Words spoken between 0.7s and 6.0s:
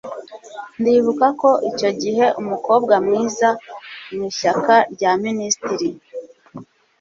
ndibuka ko icyo gihe umukobwa mwiza mu ishyaka rya minisitiri